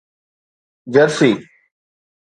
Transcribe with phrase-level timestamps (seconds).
[0.93, 1.33] Jersey